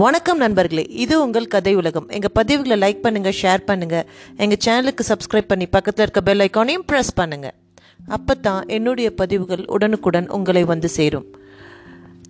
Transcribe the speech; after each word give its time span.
வணக்கம் 0.00 0.38
நண்பர்களே 0.38 0.82
இது 0.96 1.14
உங்கள் 1.22 1.46
கதை 1.46 1.72
உலகம் 1.74 2.06
எங்கள் 2.08 2.32
பதிவுகளை 2.34 2.76
லைக் 2.76 3.00
பண்ணுங்கள் 3.02 3.34
ஷேர் 3.40 3.64
பண்ணுங்கள் 3.66 4.06
எங்கள் 4.38 4.60
சேனலுக்கு 4.64 5.02
சப்ஸ்கிரைப் 5.08 5.50
பண்ணி 5.50 5.66
பக்கத்தில் 5.66 6.04
இருக்க 6.04 6.20
பெல் 6.20 6.42
ஐக்கானையும் 6.44 6.84
ப்ரெஸ் 6.88 7.10
பண்ணுங்கள் 7.14 7.54
அப்போ 8.08 8.34
தான் 8.38 8.62
என்னுடைய 8.68 9.08
பதிவுகள் 9.14 9.64
உடனுக்குடன் 9.68 10.28
உங்களை 10.30 10.62
வந்து 10.64 10.90
சேரும் 10.90 11.26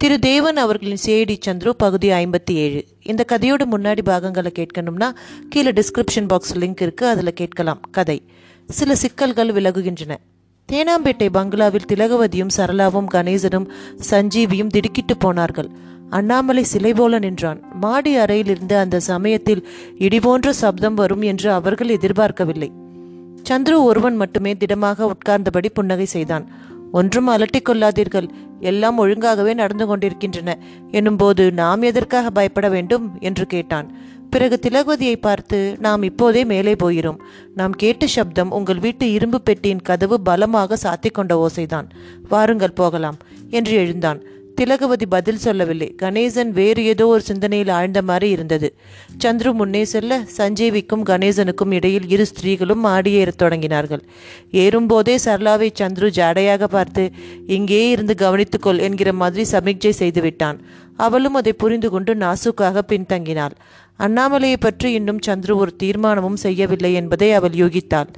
திரு 0.01 0.17
தேவன் 0.27 0.59
அவர்களின் 0.59 1.03
சேடி 1.05 1.37
சந்துரு 1.41 1.75
பகுதி 1.77 2.11
ஐம்பத்தி 2.17 2.57
ஏழு 2.63 2.81
இந்த 3.05 3.25
கதையோட 3.29 3.69
முன்னாடி 3.69 4.05
பாகங்களை 4.05 4.53
கேட்கணும்னா 4.53 5.11
கீழே 5.49 5.75
டிஸ்கிரிப்ஷன் 5.79 6.29
பாக்ஸ் 6.29 6.55
லிங்க் 6.57 6.85
இருக்குது 6.85 7.11
அதில் 7.11 7.35
கேட்கலாம் 7.35 7.83
கதை 7.91 8.19
சில 8.69 8.97
சிக்கல்கள் 8.97 9.55
விலகுகின்றன 9.55 10.19
தேனாம்பேட்டை 10.69 11.31
பங்களாவில் 11.31 11.89
திலகவதியும் 11.89 12.53
சரளாவும் 12.57 13.09
கணேசனும் 13.11 13.71
சஞ்சீவியும் 14.11 14.71
திடுக்கிட்டு 14.71 15.15
போனார்கள் 15.17 15.71
அண்ணாமலை 16.13 16.65
சிலை 16.65 16.93
போல 16.93 17.19
நின்றான் 17.19 17.61
மாடி 17.81 18.13
அறையிலிருந்து 18.17 18.77
அந்த 18.77 19.01
சமயத்தில் 19.07 19.63
இடிபோன்ற 19.99 20.51
சப்தம் 20.55 20.95
வரும் 20.95 21.23
என்று 21.23 21.49
அவர்கள் 21.51 21.95
எதிர்பார்க்கவில்லை 21.97 22.71
சந்துரு 23.49 23.77
ஒருவன் 23.85 24.17
மட்டுமே 24.17 24.53
திடமாக 24.55 25.09
உட்கார்ந்தபடி 25.13 25.69
புன்னகை 25.73 26.07
செய்தான் 26.07 26.45
ஒன்றும் 26.93 27.29
அலட்டிக் 27.29 27.69
கொள்ளாதீர்கள் 27.69 28.27
எல்லாம் 28.61 28.99
ஒழுங்காகவே 28.99 29.53
நடந்து 29.55 29.85
கொண்டிருக்கின்றன 29.87 30.51
என்னும்போது 30.91 31.45
நாம் 31.53 31.83
எதற்காக 31.83 32.27
பயப்பட 32.31 32.67
வேண்டும் 32.69 33.07
என்று 33.21 33.45
கேட்டான் 33.47 33.89
பிறகு 34.31 34.57
திலகவதியை 34.59 35.17
பார்த்து 35.21 35.59
நாம் 35.79 36.03
இப்போதே 36.03 36.43
மேலே 36.45 36.75
போகிறோம் 36.75 37.19
நாம் 37.55 37.75
கேட்ட 37.75 38.07
சப்தம் 38.07 38.53
உங்கள் 38.53 38.81
வீட்டு 38.81 39.07
இரும்பு 39.13 39.39
பெட்டியின் 39.41 39.83
கதவு 39.83 40.17
பலமாக 40.21 40.79
சாத்திக் 40.83 41.17
கொண்ட 41.17 41.33
ஓசைதான் 41.39 41.89
வாருங்கள் 42.29 42.79
போகலாம் 42.79 43.19
என்று 43.51 43.75
எழுந்தான் 43.75 44.21
திலகவதி 44.59 45.07
பதில் 45.07 45.39
சொல்லவில்லை 45.39 45.87
கணேசன் 46.03 46.51
வேறு 46.51 46.83
ஏதோ 46.85 47.05
ஒரு 47.07 47.23
சிந்தனையில் 47.23 47.71
ஆழ்ந்த 47.71 48.01
மாதிரி 48.03 48.29
இருந்தது 48.31 48.69
சந்துரு 49.23 49.51
முன்னே 49.53 49.83
செல்ல 49.85 50.19
சஞ்சீவிக்கும் 50.37 51.05
கணேசனுக்கும் 51.07 51.73
இடையில் 51.73 52.07
இரு 52.09 52.25
ஸ்திரீகளும் 52.27 52.85
ஆடியேற 52.87 53.33
தொடங்கினார்கள் 53.39 54.03
ஏறும்போதே 54.55 55.15
சரளாவை 55.25 55.69
சந்துரு 55.73 56.11
ஜாடையாக 56.11 56.67
பார்த்து 56.67 57.05
இங்கேயே 57.47 57.89
இருந்து 57.91 58.15
கவனித்துக்கொள் 58.15 58.79
என்கிற 58.79 59.13
மாதிரி 59.13 59.45
சமிக்ஜை 59.53 59.93
செய்துவிட்டான் 59.99 60.61
அவளும் 60.97 61.35
அதை 61.35 61.55
புரிந்து 61.55 61.91
கொண்டு 61.91 62.15
நாசுக்காக 62.15 62.85
பின்தங்கினாள் 62.89 63.57
அண்ணாமலையை 63.99 64.59
பற்றி 64.59 64.89
இன்னும் 64.93 65.25
சந்துரு 65.27 65.57
ஒரு 65.57 65.73
தீர்மானமும் 65.77 66.39
செய்யவில்லை 66.41 66.93
என்பதை 66.95 67.31
அவள் 67.33 67.57
யூகித்தாள் 67.57 68.13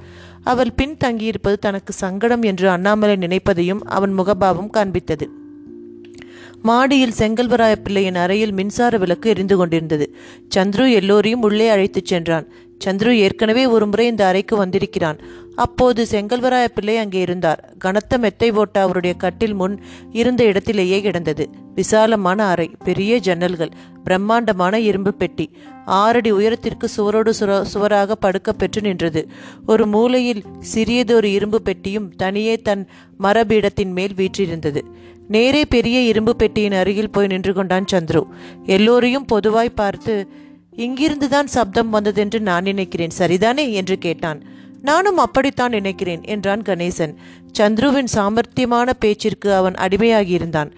அவள் 0.43 0.75
பின்தங்கியிருப்பது 0.77 1.57
தனக்கு 1.59 1.93
சங்கடம் 1.93 2.43
என்று 2.43 2.69
அண்ணாமலை 2.69 3.17
நினைப்பதையும் 3.17 3.83
அவன் 3.89 4.13
முகபாவம் 4.19 4.73
காண்பித்தது 4.73 5.27
மாடியில் 6.65 7.17
செங்கல்வராய 7.17 7.73
பிள்ளையின் 7.75 8.15
அறையில் 8.15 8.53
மின்சார 8.53 8.97
விளக்கு 8.97 9.29
எரிந்து 9.29 9.55
கொண்டிருந்தது 9.57 10.05
சந்துரு 10.55 10.85
எல்லோரையும் 10.91 11.41
உள்ளே 11.41 11.67
அழைத்துச் 11.69 12.05
சென்றான் 12.05 12.47
சந்துரு 12.85 13.11
ஏற்கனவே 13.17 13.65
ஒருமுறை 13.65 14.05
இந்த 14.07 14.23
அறைக்கு 14.25 14.55
வந்திருக்கிறான் 14.57 15.19
அப்போது 15.55 16.01
செங்கல்வராய 16.11 16.67
பிள்ளை 16.67 16.95
அங்கே 16.97 17.19
இருந்தார் 17.19 17.61
கனத்த 17.77 18.17
மெத்தை 18.17 18.49
போட்ட 18.51 18.81
அவருடைய 18.81 19.13
கட்டில் 19.15 19.53
முன் 19.53 19.75
இருந்த 20.11 20.43
இடத்திலேயே 20.43 21.01
கிடந்தது 21.01 21.45
விசாலமான 21.75 22.39
அறை 22.47 22.67
பெரிய 22.83 23.19
ஜன்னல்கள் 23.19 23.71
பிரம்மாண்டமான 24.03 24.79
இரும்பு 24.79 25.13
பெட்டி 25.13 25.45
ஆறடி 25.95 26.31
உயரத்திற்கு 26.31 26.87
சுவரோடு 26.97 27.31
சுவராக 27.63 28.15
படுக்க 28.15 28.53
பெற்று 28.53 28.81
நின்றது 28.81 29.21
ஒரு 29.65 29.85
மூலையில் 29.85 30.43
சிறியதொரு 30.73 31.29
இரும்பு 31.31 31.61
பெட்டியும் 31.61 32.07
தனியே 32.15 32.55
தன் 32.61 32.83
மரபீடத்தின் 33.19 33.93
மேல் 33.93 34.15
வீற்றிருந்தது 34.17 34.83
நேரே 35.27 35.61
பெரிய 35.65 35.99
இரும்பு 36.01 36.33
பெட்டியின் 36.35 36.73
அருகில் 36.73 37.09
போய் 37.09 37.27
நின்று 37.27 37.53
கொண்டான் 37.53 37.91
சந்துரு 37.93 38.21
எல்லோரையும் 38.65 39.25
பொதுவாய் 39.25 39.71
பார்த்து 39.75 40.15
இங்கிருந்துதான் 40.77 41.49
சப்தம் 41.51 41.89
வந்ததென்று 41.89 42.39
நான் 42.41 42.63
நினைக்கிறேன் 42.63 43.17
சரிதானே 43.17 43.65
என்று 43.71 43.97
கேட்டான் 43.97 44.39
நானும் 44.85 45.17
அப்படித்தான் 45.17 45.71
நினைக்கிறேன் 45.71 46.23
என்றான் 46.25 46.61
கணேசன் 46.61 47.13
சந்துருவின் 47.57 48.09
சாமர்த்தியமான 48.13 48.89
பேச்சிற்கு 48.99 49.49
அவன் 49.53 49.77
அடிமையாகியிருந்தான் 49.79 50.71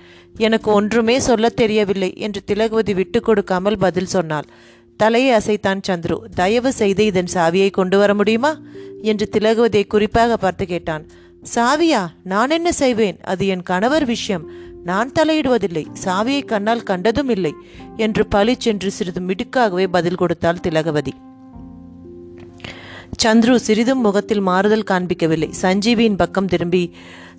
எனக்கு 0.37 0.69
ஒன்றுமே 0.71 1.15
சொல்லத் 1.19 1.55
தெரியவில்லை 1.55 2.09
என்று 2.17 2.41
திலகவதி 2.45 2.93
விட்டு 2.93 3.19
கொடுக்காமல் 3.21 3.77
பதில் 3.77 4.11
சொன்னாள் 4.11 4.49
தலையை 4.99 5.31
அசைத்தான் 5.31 5.81
சந்துரு 5.87 6.17
தயவு 6.35 6.71
செய்து 6.71 7.03
இதன் 7.05 7.33
சாவியை 7.33 7.69
கொண்டு 7.69 7.97
வர 7.97 8.11
முடியுமா 8.13 8.51
என்று 9.01 9.25
திலகவதியை 9.31 9.85
குறிப்பாக 9.87 10.37
பார்த்து 10.37 10.65
கேட்டான் 10.65 11.03
சாவியா 11.55 12.01
நான் 12.23 12.49
என்ன 12.49 12.69
செய்வேன் 12.73 13.19
அது 13.23 13.43
என் 13.47 13.63
கணவர் 13.63 14.05
விஷயம் 14.05 14.45
நான் 14.83 15.13
தலையிடுவதில்லை 15.19 15.85
சாவியை 16.03 16.43
கண்ணால் 16.45 16.83
கண்டதும் 16.83 17.29
இல்லை 17.29 17.53
என்று 17.97 18.25
பழிச்சென்று 18.35 18.91
சிறிது 18.91 19.21
மிடுக்காகவே 19.21 19.87
பதில் 19.87 20.15
கொடுத்தாள் 20.15 20.63
திலகவதி 20.63 21.13
சந்துரு 23.23 23.55
சிறிதும் 23.55 24.01
முகத்தில் 24.01 24.41
மாறுதல் 24.41 24.89
காண்பிக்கவில்லை 24.89 25.49
சஞ்சீவியின் 25.61 26.15
பக்கம் 26.15 26.47
திரும்பி 26.47 26.83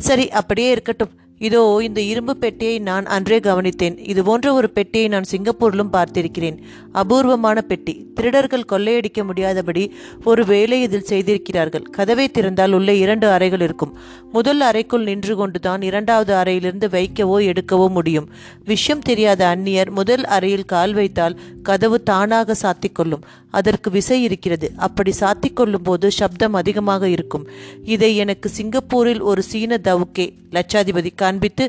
சரி 0.00 0.29
அப்படியே 0.31 0.71
இருக்கட்டும் 0.71 1.13
இதோ 1.41 1.81
இந்த 1.83 2.01
இரும்பு 2.01 2.35
பெட்டியை 2.37 2.79
நான் 2.79 3.05
அன்றே 3.07 3.39
கவனித்தேன் 3.41 3.97
இது 4.03 4.23
போன்ற 4.25 4.53
ஒரு 4.53 4.71
பெட்டியை 4.71 5.09
நான் 5.09 5.29
சிங்கப்பூரிலும் 5.31 5.93
பார்த்திருக்கிறேன் 5.93 6.57
அபூர்வமான 6.93 7.59
பெட்டி 7.63 7.95
திருடர்கள் 8.15 8.65
கொள்ளையடிக்க 8.65 9.25
முடியாதபடி 9.25 9.85
ஒரு 10.25 10.45
வேலை 10.45 10.79
இதில் 10.83 11.07
செய்திருக்கிறார்கள் 11.07 11.85
கதவை 11.91 12.27
திறந்தால் 12.29 12.73
உள்ளே 12.73 12.99
இரண்டு 12.99 13.27
அறைகள் 13.31 13.61
இருக்கும் 13.61 13.95
முதல் 14.33 14.61
அறைக்குள் 14.61 15.05
நின்று 15.05 15.35
கொண்டுதான் 15.37 15.83
இரண்டாவது 15.83 16.33
அறையிலிருந்து 16.35 16.89
வைக்கவோ 16.89 17.39
எடுக்கவோ 17.45 17.89
முடியும் 17.89 18.29
விஷயம் 18.65 19.03
தெரியாத 19.03 19.43
அந்நியர் 19.49 19.91
முதல் 19.91 20.25
அறையில் 20.29 20.67
கால் 20.67 20.93
வைத்தால் 20.93 21.39
கதவு 21.63 22.03
தானாக 22.03 22.57
கொள்ளும் 22.95 23.27
அதற்கு 23.51 23.91
விசை 23.91 24.23
இருக்கிறது 24.23 24.69
அப்படி 24.79 25.13
கொள்ளும் 25.55 25.83
போது 25.83 26.11
சப்தம் 26.11 26.55
அதிகமாக 26.55 27.09
இருக்கும் 27.09 27.47
இதை 27.85 28.17
எனக்கு 28.17 28.49
சிங்கப்பூரில் 28.49 29.23
ஒரு 29.23 29.43
சீன 29.43 29.79
தவுக்கே 29.85 30.27
லட்சாதிபதி 30.53 31.11
காண்பித்து 31.29 31.65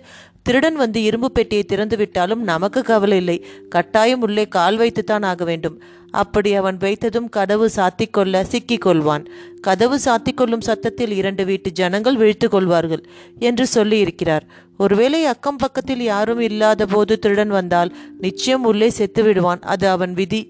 திருடன் 0.45 0.77
வந்து 0.77 0.99
இரும்பு 1.03 1.29
பெட்டியை 1.31 1.63
திறந்து 1.63 1.95
விட்டாலும் 1.97 2.43
நமக்கு 2.43 2.81
கவலை 2.83 3.17
இல்லை 3.17 3.35
கட்டாயம் 3.69 4.21
உள்ளே 4.21 4.45
கால் 4.49 4.77
வைத்துத்தான் 4.77 5.25
ஆக 5.31 5.43
வேண்டும் 5.45 5.75
அப்படி 6.13 6.51
அவன் 6.55 6.77
வைத்ததும் 6.77 7.27
கதவு 7.29 7.65
சாத்திக்கொள்ள 7.75 8.41
சிக்கிக் 8.51 8.85
கொள்வான் 8.85 9.25
கதவு 9.61 9.97
சாத்திக்கொள்ளும் 10.05 10.65
சத்தத்தில் 10.67 11.13
இரண்டு 11.13 11.43
வீட்டு 11.45 11.71
ஜனங்கள் 11.71 12.17
விழித்து 12.17 12.47
கொள்வார்கள் 12.49 13.03
என்று 13.39 13.65
சொல்லியிருக்கிறார் 13.75 14.45
ஒருவேளை 14.79 15.21
அக்கம் 15.25 15.59
பக்கத்தில் 15.59 16.03
யாரும் 16.03 16.41
இல்லாத 16.41 16.85
போது 16.85 17.15
திருடன் 17.19 17.53
வந்தால் 17.53 17.93
நிச்சயம் 18.19 18.65
உள்ளே 18.65 18.89
செத்து 18.91 19.23
விடுவான் 19.23 19.63
அது 19.65 19.87
அவன் 19.89 20.13
விதி 20.13 20.41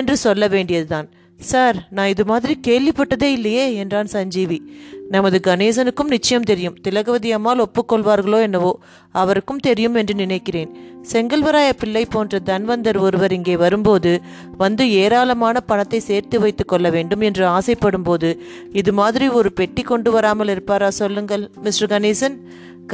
என்று 0.00 0.16
சொல்ல 0.16 0.48
வேண்டியதுதான் 0.48 1.08
சார் 1.40 1.78
நான் 1.90 2.12
இது 2.12 2.24
மாதிரி 2.24 2.54
கேள்விப்பட்டதே 2.66 3.28
இல்லையே 3.30 3.64
என்றான் 3.76 4.12
சஞ்சீவி 4.12 4.58
நமது 5.10 5.38
கணேசனுக்கும் 5.40 6.10
நிச்சயம் 6.10 6.42
தெரியும் 6.42 6.76
திலகவதி 6.82 7.30
அம்மாள் 7.32 7.62
ஒப்புக்கொள்வார்களோ 7.62 8.38
என்னவோ 8.40 8.72
அவருக்கும் 9.14 9.60
தெரியும் 9.60 9.94
என்று 9.94 10.14
நினைக்கிறேன் 10.14 10.70
செங்கல்வராய 11.12 11.68
பிள்ளை 11.72 12.02
போன்ற 12.06 12.38
தன்வந்தர் 12.44 12.98
ஒருவர் 12.98 13.32
இங்கே 13.32 13.56
வரும்போது 13.56 14.12
வந்து 14.56 14.84
ஏராளமான 14.94 15.60
பணத்தை 15.60 16.00
சேர்த்து 16.00 16.40
வைத்துக் 16.40 16.68
கொள்ள 16.68 16.90
வேண்டும் 16.90 17.20
என்று 17.20 17.44
ஆசைப்படும் 17.48 18.02
போது 18.02 18.30
இது 18.72 18.92
மாதிரி 18.92 19.28
ஒரு 19.30 19.52
பெட்டி 19.52 19.82
கொண்டு 19.82 20.10
வராமல் 20.10 20.48
இருப்பாரா 20.48 20.90
சொல்லுங்கள் 20.92 21.44
மிஸ்டர் 21.62 21.90
கணேசன் 21.90 22.36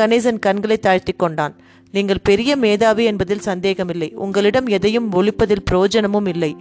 கணேசன் 0.00 0.38
கண்களை 0.38 0.78
தாழ்த்தி 0.78 1.14
கொண்டான் 1.16 1.56
நீங்கள் 1.92 2.22
பெரிய 2.22 2.50
மேதாவி 2.56 3.04
என்பதில் 3.04 3.46
சந்தேகமில்லை 3.46 4.08
உங்களிடம் 4.16 4.68
எதையும் 4.68 5.08
ஒழிப்பதில் 5.12 5.64
பிரயோஜனமும் 5.64 6.26
இல்லை 6.26 6.52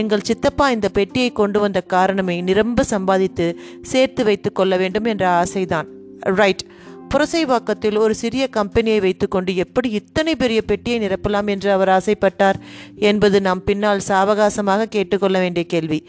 எங்கள் 0.00 0.24
சித்தப்பா 0.24 0.66
இந்த 0.70 0.88
பெட்டியை 0.88 1.30
கொண்டு 1.32 1.60
வந்த 1.60 1.80
காரணமே 1.86 2.36
நிரம்ப 2.40 2.84
சம்பாதித்து 2.84 3.46
சேர்த்து 3.82 4.24
வைத்துக் 4.24 4.54
கொள்ள 4.54 4.76
வேண்டும் 4.76 5.04
என்ற 5.04 5.24
ஆசைதான் 5.40 5.88
ரைட் 6.34 6.64
புரசைவாக்கத்தில் 7.12 7.98
ஒரு 7.98 8.14
சிறிய 8.14 8.44
கம்பெனியை 8.48 9.00
வைத்துக்கொண்டு 9.00 9.52
எப்படி 9.56 9.88
இத்தனை 9.90 10.32
பெரிய 10.34 10.60
பெட்டியை 10.62 10.98
நிரப்பலாம் 10.98 11.48
என்று 11.48 11.68
அவர் 11.70 11.88
ஆசைப்பட்டார் 11.88 12.58
என்பது 13.00 13.38
நாம் 13.40 13.62
பின்னால் 13.64 14.04
சாவகாசமாக 14.08 14.88
கேட்டுக்கொள்ள 14.88 15.38
வேண்டிய 15.38 15.66
கேள்வி 15.66 16.00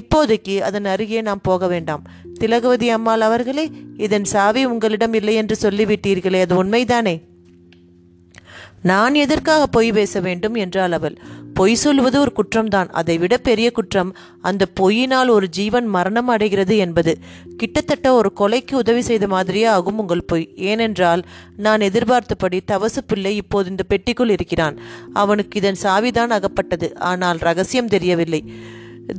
இப்போதைக்கு 0.00 0.56
அதன் 0.60 0.84
அருகே 0.84 1.22
நாம் 1.22 1.40
போக 1.40 1.68
வேண்டாம் 1.68 2.04
திலகவதி 2.38 2.88
அம்மாள் 2.88 3.20
அவர்களே 3.20 3.66
இதன் 3.96 4.24
சாவி 4.24 4.64
உங்களிடம் 4.64 5.12
இல்லை 5.12 5.34
என்று 5.34 5.56
சொல்லிவிட்டீர்களே 5.62 6.40
அது 6.40 6.56
உண்மைதானே 6.64 7.16
நான் 8.82 9.14
எதற்காக 9.14 9.62
பொய் 9.66 9.90
பேச 9.92 10.20
வேண்டும் 10.20 10.54
என்றாள் 10.54 10.92
அவள் 10.92 11.16
பொய் 11.54 11.74
சொல்வது 11.74 12.20
ஒரு 12.20 12.32
குற்றம்தான் 12.36 12.90
அதைவிட 12.90 13.38
பெரிய 13.38 13.70
குற்றம் 13.70 14.14
அந்த 14.40 14.66
பொய்யினால் 14.80 15.28
ஒரு 15.28 15.46
ஜீவன் 15.48 15.86
மரணம் 15.86 16.28
அடைகிறது 16.28 16.76
என்பது 16.76 17.12
கிட்டத்தட்ட 17.56 18.12
ஒரு 18.14 18.32
கொலைக்கு 18.40 18.74
உதவி 18.74 19.00
செய்த 19.00 19.26
மாதிரியே 19.26 19.64
ஆகும் 19.64 19.98
உங்கள் 19.98 20.24
பொய் 20.24 20.54
ஏனென்றால் 20.56 21.24
நான் 21.56 21.80
எதிர்பார்த்தபடி 21.80 22.60
தவசு 22.66 23.02
பிள்ளை 23.06 23.36
இப்போது 23.36 23.70
இந்த 23.70 23.84
பெட்டிக்குள் 23.88 24.28
இருக்கிறான் 24.28 24.78
அவனுக்கு 25.12 25.58
இதன் 25.58 25.82
சாவிதான் 25.82 26.28
அகப்பட்டது 26.28 26.90
ஆனால் 26.98 27.38
ரகசியம் 27.38 27.88
தெரியவில்லை 27.88 28.42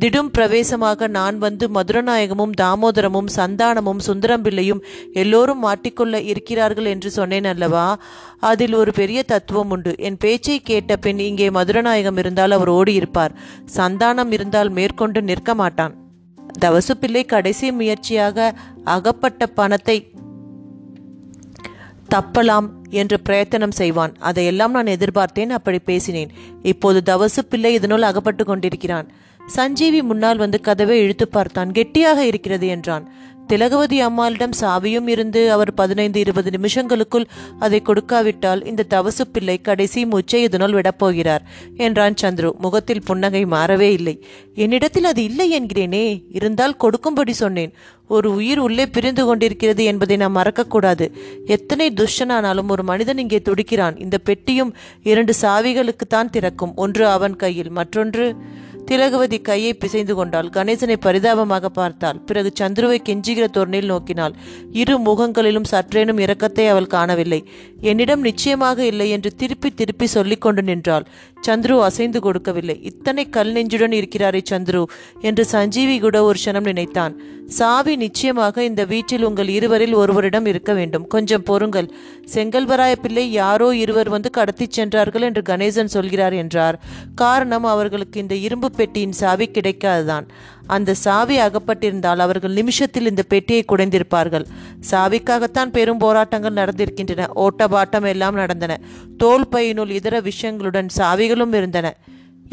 திடும் 0.00 0.30
பிரவேசமாக 0.30 1.08
நான் 1.08 1.38
வந்து 1.38 1.66
மதுரநாயகமும் 1.70 2.52
தாமோதரமும் 2.62 3.30
சந்தானமும் 3.36 4.00
சுந்தரம் 4.00 4.44
பிள்ளையும் 4.44 4.82
எல்லோரும் 5.14 5.64
மாட்டிக்கொள்ள 5.64 6.22
இருக்கிறார்கள் 6.24 6.86
என்று 6.86 7.10
சொன்னேன் 7.12 7.46
அல்லவா 7.46 7.86
அதில் 8.40 8.74
ஒரு 8.74 8.92
பெரிய 8.92 9.24
தத்துவம் 9.24 9.70
உண்டு 9.70 9.94
என் 10.00 10.18
பேச்சை 10.18 10.58
கேட்ட 10.62 10.98
பின் 10.98 11.20
இங்கே 11.20 11.50
மதுரநாயகம் 11.50 12.18
இருந்தால் 12.18 12.52
அவர் 12.52 12.70
ஓடியிருப்பார் 12.70 13.36
சந்தானம் 13.78 14.32
இருந்தால் 14.32 14.70
மேற்கொண்டு 14.70 15.22
நிற்க 15.22 15.54
மாட்டான் 15.54 15.96
தவசு 16.60 16.94
பிள்ளை 17.00 17.26
கடைசி 17.26 17.72
முயற்சியாக 17.72 18.54
அகப்பட்ட 18.84 19.48
பணத்தை 19.48 19.98
தப்பலாம் 22.10 22.68
என்று 22.90 23.18
பிரயத்தனம் 23.20 23.72
செய்வான் 23.72 24.14
அதையெல்லாம் 24.20 24.72
நான் 24.72 24.86
எதிர்பார்த்தேன் 24.86 25.50
அப்படி 25.50 25.80
பேசினேன் 25.80 26.32
இப்போது 26.64 27.00
தவசு 27.06 27.40
பிள்ளை 27.50 27.74
இதனால் 27.74 28.02
அகப்பட்டு 28.02 28.44
கொண்டிருக்கிறான் 28.46 29.10
சஞ்சீவி 29.50 30.02
முன்னால் 30.02 30.38
வந்து 30.38 30.60
கதவை 30.62 30.98
இழுத்து 31.00 31.26
பார்த்தான் 31.30 31.72
கெட்டியாக 31.72 32.20
இருக்கிறது 32.26 32.68
என்றான் 32.68 33.06
திலகவதி 33.50 33.98
அம்மாளிடம் 34.00 34.56
சாவியும் 34.60 35.08
இருந்து 35.08 35.42
அவர் 35.52 35.72
பதினைந்து 35.74 36.18
இருபது 36.20 36.50
நிமிஷங்களுக்குள் 36.52 37.26
அதை 37.60 37.80
கொடுக்காவிட்டால் 37.82 38.62
இந்த 38.64 38.86
தவசு 38.90 39.24
பிள்ளை 39.32 39.56
கடைசி 39.62 40.02
மூச்சை 40.06 40.42
இதனால் 40.42 40.76
விடப்போகிறார் 40.76 41.46
என்றான் 41.78 42.20
சந்துரு 42.22 42.52
முகத்தில் 42.58 43.06
புன்னகை 43.06 43.44
மாறவே 43.46 43.90
இல்லை 43.92 44.16
என்னிடத்தில் 44.58 45.06
அது 45.06 45.24
இல்லை 45.24 45.48
என்கிறேனே 45.52 46.04
இருந்தால் 46.32 46.78
கொடுக்கும்படி 46.78 47.36
சொன்னேன் 47.36 47.74
ஒரு 48.10 48.28
உயிர் 48.36 48.60
உள்ளே 48.60 48.86
பிரிந்து 48.90 49.24
கொண்டிருக்கிறது 49.26 49.84
என்பதை 49.86 50.16
நாம் 50.18 50.38
மறக்கக்கூடாது 50.38 51.06
எத்தனை 51.48 51.88
துஷ்டனானாலும் 51.94 52.72
ஒரு 52.72 52.84
மனிதன் 52.84 53.18
இங்கே 53.18 53.40
துடிக்கிறான் 53.42 53.98
இந்த 53.98 54.18
பெட்டியும் 54.24 54.72
இரண்டு 55.04 55.34
சாவிகளுக்குத்தான் 55.42 56.32
திறக்கும் 56.32 56.74
ஒன்று 56.76 57.06
அவன் 57.08 57.36
கையில் 57.36 57.72
மற்றொன்று 57.72 58.26
திலகவதி 58.90 59.38
கையை 59.42 59.72
பிசைந்து 59.74 60.14
கொண்டாள் 60.16 60.48
கணேசனை 60.50 60.96
பரிதாபமாக 60.98 61.70
பார்த்தாள் 61.70 62.20
பிறகு 62.26 62.50
சந்துருவை 62.60 62.98
கெஞ்சுகிற 63.02 63.46
தோரணையில் 63.48 63.92
நோக்கினாள் 63.92 64.36
இரு 64.74 64.96
முகங்களிலும் 65.00 65.68
சற்றேனும் 65.72 66.20
இரக்கத்தை 66.20 66.66
அவள் 66.68 66.94
காணவில்லை 66.94 67.42
என்னிடம் 67.84 68.22
நிச்சயமாக 68.22 68.80
இல்லை 68.86 69.08
என்று 69.10 69.30
திருப்பி 69.36 69.70
திருப்பி 69.72 70.08
சொல்லிக்கொண்டு 70.08 70.62
நின்றாள் 70.62 71.06
சந்துரு 71.48 71.76
அசைந்து 71.80 72.20
கொடுக்கவில்லை 72.20 72.76
இத்தனை 72.82 73.24
கல் 73.30 73.52
நெஞ்சுடன் 73.52 73.92
இருக்கிறாரே 73.92 74.42
சந்துரு 74.50 74.82
என்று 75.22 75.44
சஞ்சீவி 75.46 75.96
கூட 76.00 76.18
ஒரு 76.24 76.40
க்ஷணம் 76.40 76.66
நினைத்தான் 76.66 77.14
சாவி 77.48 77.94
நிச்சயமாக 77.96 78.64
இந்த 78.64 78.86
வீட்டில் 78.86 79.24
உங்கள் 79.24 79.48
இருவரில் 79.48 79.96
ஒருவரிடம் 79.96 80.46
இருக்க 80.46 80.72
வேண்டும் 80.74 81.08
கொஞ்சம் 81.08 81.44
பொறுங்கள் 81.44 81.88
செங்கல்வராய 82.34 82.96
பிள்ளை 82.96 83.32
யாரோ 83.32 83.70
இருவர் 83.74 84.10
வந்து 84.10 84.30
கடத்தி 84.30 84.68
சென்றார்கள் 84.70 85.22
என்று 85.22 85.42
கணேசன் 85.42 85.94
சொல்கிறார் 85.94 86.34
என்றார் 86.34 86.78
காரணம் 87.16 87.64
அவர்களுக்கு 87.64 88.20
இந்த 88.20 88.36
இரும்பு 88.36 88.72
பெட்டியின் 88.72 89.12
சாவி 89.12 89.48
கிடைக்காதுதான் 89.52 90.28
அந்த 90.70 90.96
சாவி 91.00 91.36
அகப்பட்டிருந்தால் 91.38 92.20
அவர்கள் 92.20 92.54
நிமிஷத்தில் 92.54 93.10
இந்த 93.10 93.24
பெட்டியை 93.28 93.64
குடைந்திருப்பார்கள் 93.66 94.46
சாவிக்காகத்தான் 94.92 95.72
பெரும் 95.72 95.98
போராட்டங்கள் 95.98 96.58
நடந்திருக்கின்றன 96.58 97.28
ஓட்டபாட்டம் 97.40 98.08
எல்லாம் 98.08 98.36
நடந்தன 98.36 98.78
தோல் 99.18 99.50
பையினுள் 99.50 99.92
இதர 99.92 100.16
விஷயங்களுடன் 100.22 100.90
சாவிகளும் 100.98 101.54
இருந்தன 101.54 101.90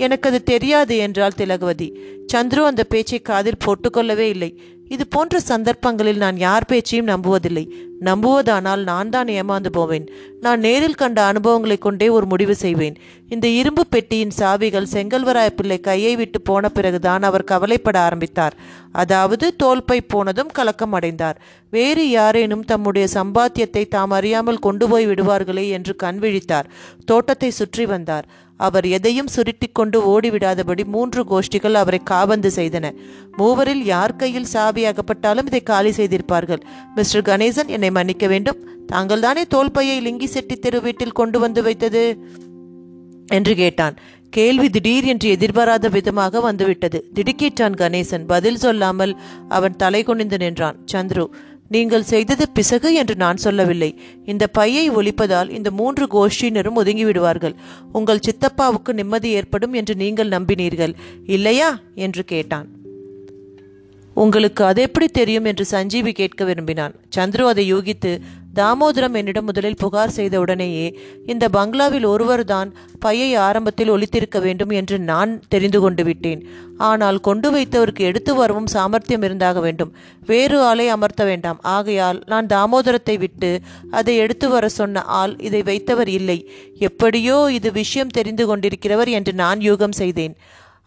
எனக்கு 0.00 0.29
அது 0.29 0.41
தெரியாது 0.45 0.95
என்றால் 0.99 1.39
திலகவதி 1.39 1.89
சந்துரு 2.33 2.63
அந்த 2.63 2.83
பேச்சை 2.85 3.21
காதில் 3.23 3.63
போட்டுக்கொள்ளவே 3.65 4.27
இல்லை 4.29 4.51
இது 4.91 5.05
போன்ற 5.07 5.37
சந்தர்ப்பங்களில் 5.43 6.21
நான் 6.21 6.37
யார் 6.39 6.67
பேச்சையும் 6.67 7.09
நம்புவதில்லை 7.09 7.63
நம்புவதானால் 8.01 8.83
நான் 8.85 9.11
தான் 9.11 9.29
ஏமாந்து 9.35 9.71
போவேன் 9.71 10.07
நான் 10.41 10.61
நேரில் 10.61 10.97
கண்ட 10.97 11.21
அனுபவங்களை 11.25 11.77
கொண்டே 11.79 12.09
ஒரு 12.09 12.27
முடிவு 12.27 12.55
செய்வேன் 12.55 12.97
இந்த 13.29 13.47
இரும்பு 13.51 13.83
பெட்டியின் 13.87 14.35
சாவிகள் 14.39 14.91
செங்கல்வராய 14.93 15.51
பிள்ளை 15.51 15.79
கையை 15.81 16.13
விட்டு 16.17 16.41
போன 16.41 16.69
பிறகுதான் 16.69 17.23
அவர் 17.23 17.45
கவலைப்பட 17.45 17.99
ஆரம்பித்தார் 18.01 18.57
அதாவது 18.95 19.49
தோல்பை 19.57 19.99
போனதும் 20.07 20.53
கலக்கம் 20.53 20.93
அடைந்தார் 20.93 21.41
வேறு 21.73 22.05
யாரேனும் 22.11 22.65
தம்முடைய 22.65 23.07
சம்பாத்தியத்தை 23.15 23.85
தாம் 23.89 24.11
அறியாமல் 24.11 24.59
கொண்டு 24.59 24.87
போய் 24.89 25.09
விடுவார்களே 25.09 25.67
என்று 25.71 25.95
கண் 25.97 26.21
விழித்தார் 26.23 26.71
தோட்டத்தை 27.05 27.51
சுற்றி 27.53 27.87
வந்தார் 27.87 28.29
அவர் 28.61 28.87
எதையும் 28.89 29.27
சுருட்டி 29.27 29.69
கொண்டு 29.73 29.99
ஓடிவிடாதபடி 30.13 30.83
மூன்று 30.87 31.23
கோஷ்டிகள் 31.31 31.75
அவரை 31.75 32.01
காபந்து 32.05 32.51
செய்தன 32.57 32.87
மூவரில் 33.37 33.85
யார் 33.85 34.17
கையில் 34.17 34.51
சாவி 34.53 34.85
அகப்பட்டாலும் 34.87 35.47
இதை 35.47 35.63
காலி 35.63 35.93
செய்திருப்பார்கள் 35.97 36.63
மிஸ்டர் 36.97 37.27
கணேசன் 37.27 37.69
என்னை 37.69 37.91
மன்னிக்க 37.91 38.27
வேண்டும் 38.27 38.61
தாங்கள் 38.87 39.21
தானே 39.21 39.45
தோல்பையை 39.47 39.97
லிங்கி 40.01 40.29
செட்டி 40.29 40.57
தெரு 40.57 40.81
வீட்டில் 40.81 41.13
கொண்டு 41.13 41.39
வந்து 41.39 41.63
வைத்தது 41.63 42.05
என்று 43.29 43.53
கேட்டான் 43.55 43.97
கேள்வி 44.33 44.69
திடீர் 44.69 45.07
என்று 45.07 45.29
எதிர்பாராத 45.31 45.89
விதமாக 45.89 46.41
வந்துவிட்டது 46.41 46.99
திடுக்கிட்டான் 47.15 47.77
கணேசன் 47.79 48.25
பதில் 48.27 48.59
சொல்லாமல் 48.59 49.13
அவன் 49.49 49.77
தலை 49.77 50.01
குனிந்து 50.03 50.39
நின்றான் 50.39 50.79
சந்துரு 50.93 51.25
நீங்கள் 51.69 52.03
செய்தது 52.03 52.45
பிசகு 52.49 52.95
என்று 52.95 53.15
நான் 53.17 53.37
சொல்லவில்லை 53.37 53.91
இந்த 54.25 54.45
பையை 54.49 54.91
ஒழிப்பதால் 54.91 55.51
இந்த 55.51 55.71
மூன்று 55.71 56.07
கோஷ்டியினரும் 56.07 56.79
ஒதுங்கிவிடுவார்கள் 56.83 57.55
உங்கள் 57.93 58.25
சித்தப்பாவுக்கு 58.27 58.93
நிம்மதி 58.93 59.31
ஏற்படும் 59.31 59.73
என்று 59.73 59.97
நீங்கள் 59.97 60.29
நம்பினீர்கள் 60.29 60.95
இல்லையா 61.27 61.71
என்று 61.95 62.25
கேட்டான் 62.25 62.69
உங்களுக்கு 64.17 64.63
அது 64.65 64.83
எப்படி 64.83 65.07
தெரியும் 65.09 65.45
என்று 65.45 65.65
சஞ்சீவி 65.65 66.13
கேட்க 66.13 66.45
விரும்பினான் 66.45 66.95
சந்துரு 67.17 67.45
அதை 67.45 67.65
யூகித்து 67.73 68.13
தாமோதரம் 68.57 69.17
என்னிடம் 69.17 69.47
முதலில் 69.47 69.79
புகார் 69.79 70.15
செய்த 70.15 70.35
உடனேயே 70.41 70.87
இந்த 71.27 71.45
பங்களாவில் 71.49 72.07
ஒருவர்தான் 72.07 72.71
பையை 72.99 73.31
ஆரம்பத்தில் 73.39 73.91
ஒழித்திருக்க 73.91 74.39
வேண்டும் 74.41 74.73
என்று 74.73 74.97
நான் 75.05 75.33
தெரிந்து 75.49 75.81
கொண்டு 75.81 76.05
விட்டேன் 76.05 76.43
ஆனால் 76.81 77.19
கொண்டு 77.21 77.51
வைத்தவருக்கு 77.51 78.03
எடுத்து 78.05 78.35
வரவும் 78.35 78.69
சாமர்த்தியம் 78.69 79.23
இருந்தாக 79.23 79.61
வேண்டும் 79.61 79.93
வேறு 80.27 80.59
ஆளை 80.63 80.87
அமர்த்த 80.89 81.25
வேண்டாம் 81.25 81.61
ஆகையால் 81.71 82.21
நான் 82.27 82.51
தாமோதரத்தை 82.53 83.17
விட்டு 83.19 83.51
அதை 83.91 84.15
எடுத்து 84.17 84.49
வர 84.49 84.69
சொன்ன 84.75 85.05
ஆள் 85.17 85.35
இதை 85.41 85.63
வைத்தவர் 85.63 86.11
இல்லை 86.11 86.39
எப்படியோ 86.81 87.39
இது 87.51 87.71
விஷயம் 87.75 88.15
தெரிந்து 88.15 88.47
கொண்டிருக்கிறவர் 88.47 89.11
என்று 89.11 89.35
நான் 89.37 89.61
யூகம் 89.63 89.99
செய்தேன் 89.99 90.37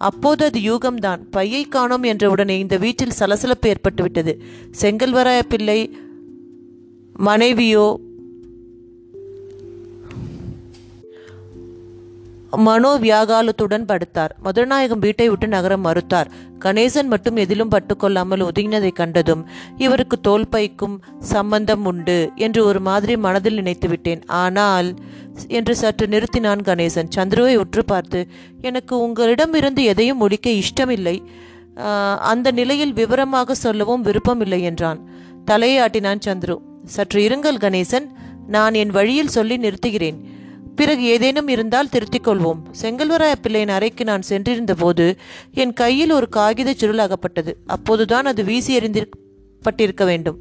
அப்போது 0.01 0.43
அது 0.45 0.59
யூகம்தான் 0.61 1.21
பையை 1.31 1.63
காணோம் 1.67 2.05
என்றவுடனே 2.05 2.55
இந்த 2.57 2.75
வீட்டில் 2.77 3.17
சலசலப்பு 3.17 3.69
ஏற்பட்டுவிட்டது 3.69 4.33
செங்கல்வராய 4.81 5.41
பிள்ளை 5.49 5.79
மனைவியோ 7.19 7.87
மனோவியாகாலத்துடன் 12.57 13.85
படுத்தார் 13.85 14.31
மதுரநாயகம் 14.43 14.99
வீட்டை 14.99 15.27
விட்டு 15.29 15.47
நகர 15.47 15.77
மறுத்தார் 15.77 16.29
கணேசன் 16.59 17.07
மட்டும் 17.07 17.35
எதிலும் 17.35 17.71
பட்டுக்கொள்ளாமல் 17.71 18.45
ஒதுங்கினதை 18.45 18.91
கண்டதும் 18.91 19.45
இவருக்கு 19.77 20.17
தோல்பைக்கும் 20.27 20.95
சம்பந்தம் 21.19 21.85
உண்டு 21.85 22.31
என்று 22.35 22.65
ஒரு 22.65 22.79
மாதிரி 22.79 23.17
மனதில் 23.17 23.55
நினைத்து 23.55 23.87
விட்டேன் 23.89 24.23
ஆனால் 24.27 24.89
என்று 25.47 25.75
சற்று 25.75 26.07
நிறுத்தினான் 26.07 26.65
கணேசன் 26.65 27.13
சந்துருவை 27.15 27.53
உற்று 27.55 27.83
பார்த்து 27.85 28.21
எனக்கு 28.61 28.99
உங்களிடமிருந்து 28.99 29.83
எதையும் 29.83 30.17
முடிக்க 30.17 30.49
இஷ்டமில்லை 30.49 31.17
அந்த 32.21 32.51
நிலையில் 32.51 32.93
விவரமாக 32.93 33.55
சொல்லவும் 33.55 34.01
விருப்பம் 34.01 34.39
இல்லை 34.39 34.61
என்றான் 34.61 35.01
தலையை 35.45 35.77
ஆட்டினான் 35.81 36.25
சந்துரு 36.25 36.57
சற்று 36.89 37.21
இருங்கள் 37.21 37.61
கணேசன் 37.61 38.07
நான் 38.47 38.73
என் 38.73 38.89
வழியில் 38.89 39.29
சொல்லி 39.29 39.55
நிறுத்துகிறேன் 39.57 40.19
பிறகு 40.75 41.03
ஏதேனும் 41.05 41.49
இருந்தால் 41.49 41.89
திருத்திக் 41.89 42.27
கொள்வோம் 42.27 42.59
செங்கல்வராய 42.81 43.35
பிள்ளையின் 43.35 43.73
அறைக்கு 43.73 44.03
நான் 44.03 44.21
சென்றிருந்த 44.21 44.73
போது 44.73 45.05
என் 45.53 45.73
கையில் 45.73 46.13
ஒரு 46.13 46.27
காகித 46.29 46.73
சுருளாகப்பட்டது 46.73 47.53
அப்போதுதான் 47.67 48.25
அது 48.25 48.43
வீசி 48.43 48.73
எறிந்திருப்பட்டிருக்க 48.79 50.03
வேண்டும் 50.05 50.39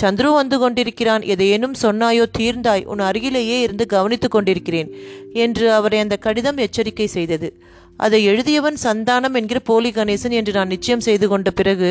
சந்துரு 0.00 0.28
வந்து 0.32 0.56
கொண்டிருக்கிறான் 0.58 1.24
எதையேனும் 1.26 1.76
சொன்னாயோ 1.82 2.24
தீர்ந்தாய் 2.38 2.84
உன் 2.84 3.02
அருகிலேயே 3.02 3.56
இருந்து 3.60 3.84
கவனித்துக் 3.86 4.34
கொண்டிருக்கிறேன் 4.34 4.90
என்று 5.36 5.66
அவரை 5.72 5.98
அந்த 5.98 6.16
கடிதம் 6.16 6.58
எச்சரிக்கை 6.58 7.08
செய்தது 7.08 7.48
அதை 7.96 8.20
எழுதியவன் 8.26 8.78
சந்தானம் 8.84 9.34
என்கிற 9.34 9.58
போலி 9.60 9.90
கணேசன் 9.90 10.36
என்று 10.36 10.52
நான் 10.52 10.68
நிச்சயம் 10.68 11.00
செய்து 11.00 11.26
கொண்ட 11.28 11.50
பிறகு 11.50 11.88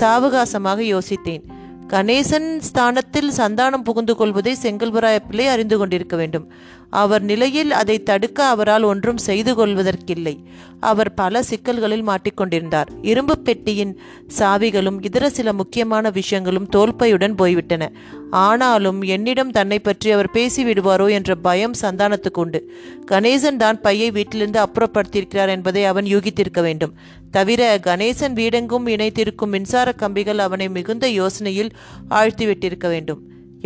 சாவகாசமாக 0.00 0.82
யோசித்தேன் 0.84 1.44
கணேசன் 1.88 2.48
ஸ்தானத்தில் 2.60 3.30
சந்தானம் 3.32 3.84
புகுந்து 3.84 4.14
கொள்வதை 4.16 4.52
செங்கல்பராய 4.62 5.18
பிள்ளை 5.18 5.46
அறிந்து 5.46 5.76
கொண்டிருக்க 5.78 6.16
வேண்டும் 6.16 6.46
அவர் 6.92 7.22
நிலையில் 7.22 7.72
அதை 7.72 7.96
தடுக்க 8.02 8.38
அவரால் 8.48 8.84
ஒன்றும் 8.84 9.18
செய்து 9.18 9.52
கொள்வதற்கில்லை 9.54 10.34
அவர் 10.80 11.10
பல 11.14 11.42
சிக்கல்களில் 11.42 12.04
மாட்டிக்கொண்டிருந்தார் 12.08 12.90
இரும்பு 13.02 13.34
பெட்டியின் 13.38 13.92
சாவிகளும் 14.38 14.98
இதர 15.00 15.30
சில 15.30 15.52
முக்கியமான 15.52 16.10
விஷயங்களும் 16.10 16.68
தோல்பையுடன் 16.76 17.34
போய்விட்டன 17.34 17.86
ஆனாலும் 18.40 19.00
என்னிடம் 19.08 19.50
தன்னை 19.50 19.78
பற்றி 19.80 20.08
அவர் 20.10 20.30
பேசிவிடுவாரோ 20.34 21.06
என்ற 21.10 21.34
பயம் 21.38 21.76
சந்தானத்துக்கு 21.82 22.40
உண்டு 22.40 22.60
கணேசன் 23.10 23.56
தான் 23.56 23.80
பையை 23.80 24.10
வீட்டிலிருந்து 24.10 24.60
அப்புறப்படுத்தியிருக்கிறார் 24.60 25.48
என்பதை 25.48 25.84
அவன் 25.84 26.04
யூகித்திருக்க 26.06 26.62
வேண்டும் 26.62 26.94
தவிர 27.30 27.62
கணேசன் 27.86 28.36
வீடெங்கும் 28.36 28.86
இணைத்திருக்கும் 28.88 29.50
மின்சார 29.50 29.92
கம்பிகள் 29.92 30.38
அவனை 30.38 30.68
மிகுந்த 30.68 31.08
யோசனையில் 31.12 31.72
ஆழ்த்திவிட்டிருக்க 32.10 32.88
வேண்டும் 32.88 33.22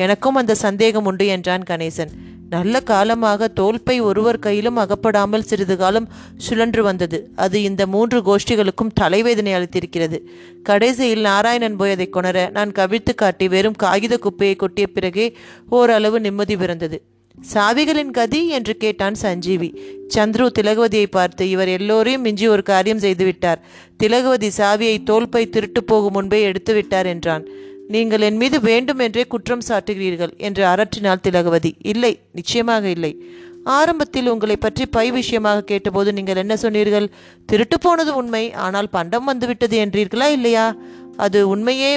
எனக்கும் 0.00 0.34
அந்த 0.34 0.54
சந்தேகம் 0.56 1.04
உண்டு 1.04 1.24
என்றான் 1.26 1.66
கணேசன் 1.68 2.12
நல்ல 2.52 2.74
காலமாக 2.82 3.48
தோல்பை 3.54 3.96
ஒருவர் 4.00 4.38
கையிலும் 4.38 4.78
அகப்படாமல் 4.78 5.46
சிறிது 5.46 5.76
காலம் 5.76 6.08
சுழன்று 6.38 6.82
வந்தது 6.82 7.18
அது 7.36 7.58
இந்த 7.62 7.82
மூன்று 7.86 8.18
கோஷ்டிகளுக்கும் 8.22 8.94
தலைவேதனை 9.00 9.54
அளித்திருக்கிறது 9.54 10.18
கடைசியில் 10.62 11.22
நாராயணன் 11.22 11.76
போய் 11.76 11.90
அதை 11.90 12.08
கொணர 12.08 12.48
நான் 12.50 12.72
கவிழ்த்து 12.72 13.14
காட்டி 13.14 13.48
வெறும் 13.48 13.80
காகித 13.82 14.16
குப்பையை 14.18 14.56
கொட்டிய 14.56 14.88
பிறகே 14.92 15.26
ஓரளவு 15.70 16.20
நிம்மதி 16.20 16.56
பிறந்தது 16.56 16.98
சாவிகளின் 17.38 18.10
கதி 18.10 18.40
என்று 18.48 18.74
கேட்டான் 18.76 19.16
சஞ்சீவி 19.16 19.68
சந்துரு 20.14 20.46
திலகவதியை 20.52 21.06
பார்த்து 21.10 21.44
இவர் 21.48 21.70
எல்லோரையும் 21.70 22.22
மிஞ்சி 22.22 22.46
ஒரு 22.48 22.62
காரியம் 22.62 23.02
செய்துவிட்டார் 23.02 23.62
திலகவதி 23.96 24.48
சாவியை 24.58 24.96
தோல்பை 25.04 25.42
திருட்டு 25.48 25.82
போகும் 25.84 26.12
முன்பே 26.12 26.40
எடுத்துவிட்டார் 26.48 27.06
என்றான் 27.06 27.44
நீங்கள் 27.92 28.24
என் 28.26 28.36
மீது 28.36 28.56
வேண்டுமென்றே 28.62 29.22
குற்றம் 29.26 29.64
சாட்டுகிறீர்கள் 29.68 30.32
என்று 30.38 30.62
அரற்றினால் 30.64 31.22
திலகவதி 31.22 31.70
இல்லை 31.84 32.12
நிச்சயமாக 32.32 32.84
இல்லை 32.88 33.12
ஆரம்பத்தில் 33.70 34.30
உங்களை 34.30 34.56
பற்றி 34.56 34.84
பை 34.86 35.06
விஷயமாக 35.10 35.64
கேட்டபோது 35.64 36.10
நீங்கள் 36.12 36.36
என்ன 36.36 36.54
சொன்னீர்கள் 36.56 37.06
திருட்டு 37.46 37.76
போனது 37.78 38.12
உண்மை 38.14 38.44
ஆனால் 38.62 38.88
பண்டம் 38.88 39.24
வந்துவிட்டது 39.24 39.76
என்றீர்களா 39.84 40.28
இல்லையா 40.30 40.66
அது 41.16 41.40
உண்மையே 41.48 41.92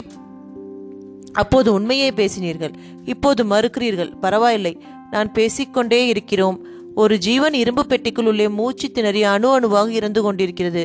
அப்போது 1.33 1.69
உண்மையே 1.73 2.09
பேசினீர்கள் 2.11 2.73
இப்போது 3.05 3.43
மறுக்கிறீர்கள் 3.45 4.11
பரவாயில்லை 4.21 4.73
நான் 5.11 5.31
பேசிக்கொண்டே 5.31 6.01
இருக்கிறோம் 6.07 6.57
ஒரு 6.95 7.15
ஜீவன் 7.17 7.55
இரும்பு 7.55 7.83
பெட்டிக்குள் 7.89 8.27
உள்ளே 8.27 8.47
மூச்சு 8.49 8.87
திணறி 8.91 9.21
அணு 9.27 9.47
அணுவாக 9.51 9.89
இருந்து 9.91 10.21
கொண்டிருக்கிறது 10.21 10.83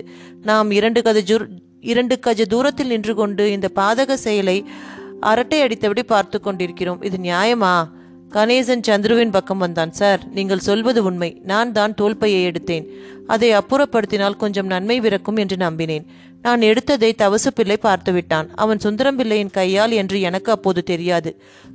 நாம் 0.42 0.70
இரண்டு 0.70 1.00
கத 1.00 1.18
ஜுர் 1.22 1.44
இரண்டு 1.82 2.14
கஜ 2.20 2.44
தூரத்தில் 2.46 2.86
நின்று 2.86 3.12
கொண்டு 3.14 3.44
இந்த 3.50 3.68
பாதக 3.74 4.16
செயலை 4.24 4.56
அரட்டை 5.20 5.58
அடித்தபடி 5.60 6.02
பார்த்து 6.02 6.40
கொண்டிருக்கிறோம் 6.40 7.02
இது 7.02 7.16
நியாயமா 7.18 7.72
கணேசன் 8.32 8.84
சந்துருவின் 8.86 9.30
பக்கம் 9.30 9.58
வந்தான் 9.58 9.90
சார் 9.90 10.20
நீங்கள் 10.32 10.58
சொல்வது 10.58 11.00
உண்மை 11.04 11.30
நான் 11.42 11.72
தான் 11.72 11.94
தோல்பையை 11.94 12.42
எடுத்தேன் 12.50 12.86
அதை 13.26 13.48
அப்புறப்படுத்தினால் 13.52 14.36
கொஞ்சம் 14.36 14.66
நன்மை 14.66 15.00
விறக்கும் 15.00 15.36
என்று 15.36 15.56
நம்பினேன் 15.56 16.06
நான் 16.42 16.62
எடுத்ததை 16.62 17.08
தவசு 17.14 17.50
பிள்ளை 17.50 17.76
பார்த்துவிட்டான் 17.82 18.46
அவன் 18.54 18.78
சுந்தரம் 18.78 19.16
பிள்ளையின் 19.16 19.50
கையால் 19.50 19.92
என்று 19.92 20.16
எனக்கு 20.20 20.50
அப்போது 20.52 20.80
தெரியாது 20.82 21.30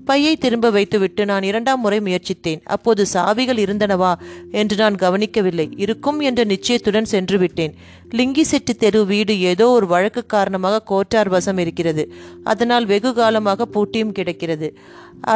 பையை 0.05 0.31
திரும்ப 0.35 0.69
வைத்துவிட்டு 0.69 1.21
நான் 1.25 1.43
இரண்டாம் 1.43 1.81
முறை 1.81 1.99
முயற்சித்தேன் 1.99 2.63
அப்போது 2.67 3.03
சாவிகள் 3.13 3.59
இருந்தனவா 3.65 4.11
என்று 4.51 4.75
நான் 4.75 4.95
கவனிக்கவில்லை 4.95 5.67
இருக்கும் 5.77 6.19
என்ற 6.19 6.43
நிச்சயத்துடன் 6.43 7.11
சென்று 7.13 7.37
விட்டேன் 7.37 7.75
லிங்கி 8.11 8.43
செட்டு 8.43 8.73
தெரு 8.75 8.99
வீடு 9.05 9.33
ஏதோ 9.45 9.67
ஒரு 9.69 9.87
வழக்கு 9.87 10.21
காரணமாக 10.25 10.83
கோட்டார் 10.83 11.29
வசம் 11.29 11.57
இருக்கிறது 11.57 12.03
அதனால் 12.43 12.85
வெகு 12.85 13.11
காலமாக 13.13 13.67
பூட்டியும் 13.73 14.11
கிடைக்கிறது 14.11 14.69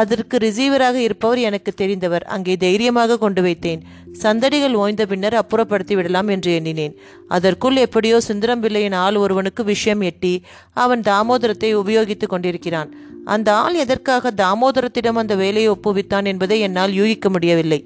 அதற்கு 0.00 0.36
ரிசீவராக 0.38 0.96
இருப்பவர் 1.00 1.40
எனக்கு 1.40 1.70
தெரிந்தவர் 1.74 2.24
அங்கே 2.28 2.54
தைரியமாக 2.56 3.18
கொண்டு 3.18 3.42
வைத்தேன் 3.42 3.80
சந்தடிகள் 4.22 4.74
ஓய்ந்த 4.74 5.02
பின்னர் 5.06 5.36
அப்புறப்படுத்தி 5.36 5.94
விடலாம் 5.94 6.28
என்று 6.28 6.50
எண்ணினேன் 6.52 6.94
அதற்குள் 7.30 7.76
எப்படியோ 7.76 8.16
சுந்தரம் 8.20 8.62
பிள்ளையின் 8.62 8.96
ஆள் 9.00 9.19
ஒருவனுக்கு 9.20 9.62
விஷயம் 9.64 10.02
எட்டி 10.02 10.34
அவன் 10.76 11.04
தாமோதரத்தை 11.06 11.70
உபயோகித்துக் 11.74 12.32
கொண்டிருக்கிறான் 12.32 12.90
அந்த 13.26 13.48
ஆள் 13.56 13.74
எதற்காக 13.74 14.30
தாமோதரத்திடம் 14.36 15.18
அந்த 15.20 15.34
வேலையை 15.36 15.70
ஒப்புவித்தான் 15.72 16.26
என்பதை 16.26 16.56
என்னால் 16.60 16.92
யூகிக்க 16.92 17.28
முடியவில்லை 17.30 17.78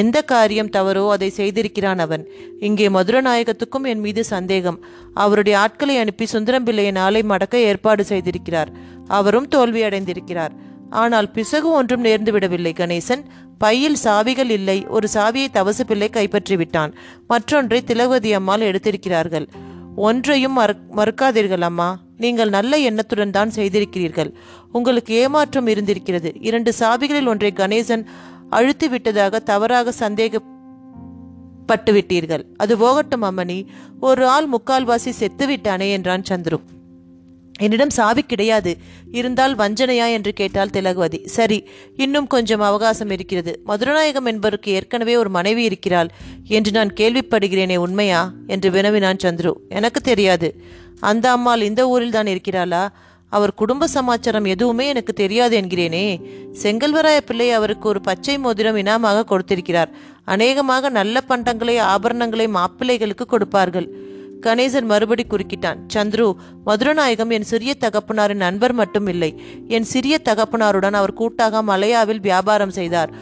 எந்த 0.00 0.16
காரியம் 0.24 0.70
தவறோ 0.70 1.04
அதை 1.08 1.28
செய்திருக்கிறான் 1.36 2.00
அவன் 2.04 2.24
இங்கே 2.60 2.86
மதுரநாயகத்துக்கும் 2.88 3.88
என் 3.88 4.00
மீது 4.00 4.24
சந்தேகம் 4.30 4.78
அவருடைய 5.16 5.56
ஆட்களை 5.58 5.96
அனுப்பி 5.96 6.26
சுந்தரம் 6.26 6.64
பிள்ளையை 6.64 6.92
நாளை 6.92 7.22
மடக்க 7.24 7.64
ஏற்பாடு 7.66 8.04
செய்திருக்கிறார் 8.08 8.72
அவரும் 9.10 9.50
தோல்வியடைந்திருக்கிறார் 9.54 10.54
ஆனால் 10.94 11.28
பிசகு 11.30 11.68
ஒன்றும் 11.72 12.04
நேர்ந்து 12.04 12.32
விடவில்லை 12.32 12.72
கணேசன் 12.72 13.22
பையில் 13.58 14.02
சாவிகள் 14.04 14.50
இல்லை 14.50 14.78
ஒரு 14.88 15.06
சாவியை 15.14 15.48
தவசு 15.52 15.84
பிள்ளை 15.84 16.08
கைப்பற்றி 16.10 16.56
விட்டான் 16.56 16.92
மற்றொன்றை 17.26 17.80
திலகவதி 17.84 18.30
அம்மாள் 18.32 18.68
எடுத்திருக்கிறார்கள் 18.68 19.46
ஒன்றையும் 19.96 20.58
மறுக்காதீர்கள் 20.96 21.60
அம்மா 21.60 21.88
நீங்கள் 22.16 22.48
நல்ல 22.48 22.78
எண்ணத்துடன் 22.78 23.30
தான் 23.30 23.50
செய்திருக்கிறீர்கள் 23.50 24.30
உங்களுக்கு 24.72 25.14
ஏமாற்றம் 25.14 25.66
இருந்திருக்கிறது 25.66 26.34
இரண்டு 26.40 26.72
சாபிகளில் 26.80 27.26
ஒன்றை 27.26 27.52
கணேசன் 27.52 28.04
அழுத்து 28.50 28.88
விட்டதாக 28.88 29.40
தவறாக 29.40 29.92
சந்தேக 30.00 30.42
பட்டுவிட்டீர்கள் 31.66 32.44
அது 32.56 32.76
போகட்டும் 32.76 33.22
அம்மணி 33.22 33.66
ஒரு 34.00 34.28
ஆள் 34.28 34.48
முக்கால்வாசி 34.52 35.12
செத்துவிட்டானே 35.20 35.90
என்றான் 35.90 36.28
சந்துரு 36.28 36.58
என்னிடம் 37.60 37.90
சாவி 37.90 38.22
கிடையாது 38.22 38.72
இருந்தால் 39.10 39.54
வஞ்சனையா 39.54 40.06
என்று 40.06 40.32
கேட்டால் 40.32 40.70
திலகவதி 40.70 41.20
சரி 41.26 41.58
இன்னும் 41.96 42.26
கொஞ்சம் 42.26 42.60
அவகாசம் 42.60 43.10
இருக்கிறது 43.10 43.52
மதுரநாயகம் 43.66 44.24
என்பவருக்கு 44.24 44.70
ஏற்கனவே 44.72 45.14
ஒரு 45.16 45.30
மனைவி 45.30 45.62
இருக்கிறாள் 45.64 46.10
என்று 46.48 46.72
நான் 46.72 46.92
கேள்விப்படுகிறேனே 46.92 47.76
உண்மையா 47.76 48.20
என்று 48.46 48.70
வினவினான் 48.70 49.22
சந்துரு 49.24 49.52
எனக்கு 49.70 50.00
தெரியாது 50.00 50.50
அந்த 51.00 51.26
அம்மாள் 51.30 51.62
இந்த 51.62 51.82
ஊரில் 51.88 52.10
தான் 52.10 52.26
இருக்கிறாளா 52.26 52.84
அவர் 53.32 53.52
குடும்ப 53.54 53.86
சமாச்சாரம் 53.86 54.46
எதுவுமே 54.46 54.84
எனக்கு 54.86 55.12
தெரியாது 55.12 55.54
என்கிறேனே 55.56 56.04
செங்கல்வராய 56.62 57.20
பிள்ளை 57.20 57.48
அவருக்கு 57.50 57.86
ஒரு 57.88 58.00
பச்சை 58.00 58.36
மோதிரம் 58.38 58.76
இனாமாக 58.76 59.24
கொடுத்திருக்கிறார் 59.24 59.90
அநேகமாக 60.24 60.90
நல்ல 60.90 61.16
பண்டங்களை 61.28 61.74
ஆபரணங்களை 61.86 62.46
மாப்பிள்ளைகளுக்கு 62.50 63.26
கொடுப்பார்கள் 63.26 63.88
கணேசன் 64.40 64.86
மறுபடி 64.86 65.24
குறுக்கிட்டான் 65.26 65.78
சந்துரு 65.94 66.26
மதுரநாயகம் 66.66 67.30
என் 67.30 67.48
சிறிய 67.48 67.72
தகப்பனாரின் 67.80 68.44
நண்பர் 68.44 68.74
மட்டும் 68.74 69.06
இல்லை 69.06 69.30
என் 69.68 69.84
சிறிய 69.84 70.16
தகப்பனாருடன் 70.24 70.92
அவர் 70.92 71.12
கூட்டாக 71.12 71.62
மலையாவில் 71.62 72.20
வியாபாரம் 72.20 72.70
செய்தார் 72.70 73.12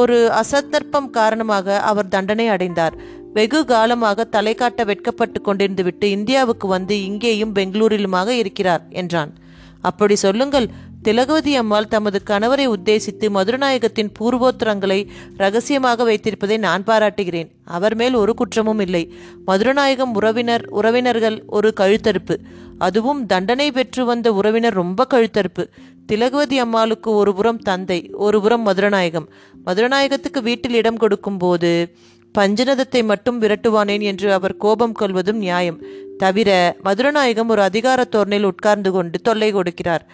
ஒரு 0.00 0.16
அசந்தர்ப்பம் 0.40 1.08
காரணமாக 1.10 1.78
அவர் 1.80 2.08
தண்டனை 2.08 2.46
அடைந்தார் 2.48 2.96
வெகு 3.32 3.60
காலமாக 3.64 4.24
தலை 4.26 4.54
காட்ட 4.54 4.84
வெட்கப்பட்டு 4.84 5.38
கொண்டிருந்து 5.40 5.82
விட்டு 5.82 6.06
இந்தியாவுக்கு 6.10 6.66
வந்து 6.66 6.94
இங்கேயும் 7.02 7.54
பெங்களூரிலுமாக 7.54 8.30
இருக்கிறார் 8.36 8.84
என்றான் 8.92 9.32
அப்படி 9.82 10.14
சொல்லுங்கள் 10.16 10.66
திலகவதி 11.02 11.52
அம்மாள் 11.56 11.88
தமது 11.88 12.18
கணவரை 12.30 12.64
உத்தேசித்து 12.66 13.26
மதுரநாயகத்தின் 13.30 14.10
பூர்வோத்திரங்களை 14.18 14.98
ரகசியமாக 15.36 16.04
வைத்திருப்பதை 16.04 16.56
நான் 16.58 16.82
பாராட்டுகிறேன் 16.84 17.48
அவர் 17.68 17.94
மேல் 17.94 18.14
ஒரு 18.14 18.32
குற்றமும் 18.34 18.80
இல்லை 18.80 19.02
மதுரநாயகம் 19.46 20.12
உறவினர் 20.14 20.64
உறவினர்கள் 20.70 21.38
ஒரு 21.48 21.70
கழுத்தறுப்பு 21.80 22.36
அதுவும் 22.78 23.20
தண்டனை 23.26 23.68
பெற்று 23.70 24.02
வந்த 24.04 24.28
உறவினர் 24.32 24.72
ரொம்ப 24.72 25.06
கழுத்தறுப்பு 25.10 25.64
திலகவதி 26.06 26.56
அம்மாளுக்கு 26.58 27.10
ஒரு 27.14 27.32
புறம் 27.34 27.60
தந்தை 27.62 27.98
ஒரு 28.18 28.38
புறம் 28.40 28.64
மதுரநாயகம் 28.66 29.26
மதுரநாயகத்துக்கு 29.66 30.40
வீட்டில் 30.42 30.74
இடம் 30.74 30.96
கொடுக்கும் 30.96 31.38
போது 31.38 31.72
பஞ்சநதத்தை 32.34 33.02
மட்டும் 33.04 33.38
விரட்டுவானேன் 33.40 34.04
என்று 34.04 34.28
அவர் 34.32 34.54
கோபம் 34.56 34.92
கொள்வதும் 34.92 35.38
நியாயம் 35.38 35.78
தவிர 36.18 36.50
மதுரநாயகம் 36.84 37.46
ஒரு 37.46 37.62
அதிகார 37.62 38.00
தோரணையில் 38.04 38.48
உட்கார்ந்து 38.48 38.90
கொண்டு 38.90 39.18
தொல்லை 39.20 39.50
கொடுக்கிறார் 39.52 40.04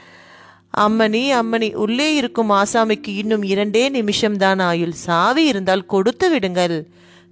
அம்மணி 0.76 1.22
அம்மணி 1.32 1.68
உள்ளே 1.74 2.08
இருக்கும் 2.14 2.50
ஆசாமிக்கு 2.52 3.10
இன்னும் 3.14 3.42
இரண்டே 3.42 3.84
நிமிஷம்தான் 3.90 4.62
ஆயுள் 4.62 4.94
சாவி 5.04 5.44
இருந்தால் 5.46 5.84
கொடுத்து 5.86 6.26
விடுங்கள் 6.30 6.76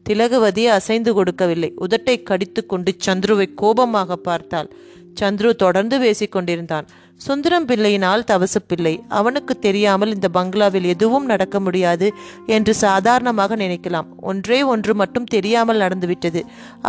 திலகவதி 0.06 0.64
அசைந்து 0.68 1.10
கொடுக்கவில்லை 1.14 1.70
உதட்டை 1.80 2.16
கடித்து 2.22 2.62
கொண்டு 2.66 2.90
சந்துருவை 3.06 3.46
கோபமாக 3.54 4.16
பார்த்தாள் 4.16 4.68
சந்துரு 5.20 5.50
தொடர்ந்து 5.56 5.96
பேசிக்கொண்டிருந்தான் 5.98 6.86
சுந்தரம் 7.20 7.66
பிள்ளையினால் 7.66 8.24
தவசு 8.24 8.60
பிள்ளை 8.66 8.92
அவனுக்கு 9.08 9.54
தெரியாமல் 9.58 10.14
இந்த 10.14 10.28
பங்களாவில் 10.28 10.88
எதுவும் 10.88 11.26
நடக்க 11.26 11.56
முடியாது 11.60 12.06
என்று 12.46 12.72
சாதாரணமாக 12.74 13.56
நினைக்கலாம் 13.56 14.08
ஒன்றே 14.22 14.58
ஒன்று 14.64 14.94
மட்டும் 14.94 15.26
தெரியாமல் 15.26 15.82
நடந்துவிட்டது 15.82 16.40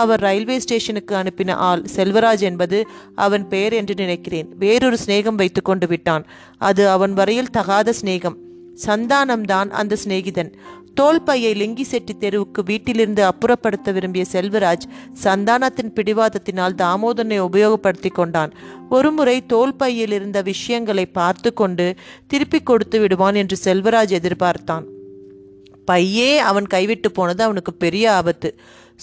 அவர் 0.00 0.20
ரயில்வே 0.20 0.58
ஸ்டேஷனுக்கு 0.60 1.16
அனுப்பின 1.16 1.58
ஆள் 1.66 1.84
செல்வராஜ் 1.96 2.46
என்பது 2.46 2.80
அவன் 3.18 3.46
பெயர் 3.48 3.74
என்று 3.74 3.96
நினைக்கிறேன் 3.96 4.50
வேறொரு 4.58 5.00
சிநேகம் 5.06 5.36
வைத்து 5.36 5.64
கொண்டு 5.64 5.88
விட்டான் 5.88 6.26
அது 6.62 6.86
அவன் 6.90 7.14
வரையில் 7.14 7.54
தகாத 7.54 7.94
சிநேகம் 8.02 8.40
சந்தானம்தான் 8.86 9.70
அந்த 9.72 9.98
சிநேகிதன் 10.02 10.52
தோல்பையை 10.98 11.52
லிங்கி 11.54 11.84
செட்டி 11.84 12.14
தெருவுக்கு 12.16 12.62
வீட்டிலிருந்து 12.64 13.22
அப்புறப்படுத்த 13.24 13.92
விரும்பிய 13.92 14.24
செல்வராஜ் 14.32 14.86
சந்தானத்தின் 15.24 15.94
பிடிவாதத்தினால் 15.96 16.78
தாமோதரனை 16.82 17.40
உபயோகப்படுத்தி 17.40 18.12
கொண்டான் 18.12 18.52
ஒருமுறை 18.90 19.38
தோல்பையில் 19.46 20.14
இருந்த 20.14 20.42
விஷயங்களை 20.42 21.06
பார்த்து 21.12 21.52
கொண்டு 21.54 21.88
திருப்பி 22.28 22.62
கொடுத்து 22.64 23.00
விடுவான் 23.00 23.36
என்று 23.36 23.58
செல்வராஜ் 23.64 24.14
எதிர்பார்த்தான் 24.14 24.86
பையே 25.88 26.32
அவன் 26.44 26.68
கைவிட்டு 26.68 27.10
போனது 27.12 27.42
அவனுக்கு 27.44 27.72
பெரிய 27.76 28.06
ஆபத்து 28.12 28.50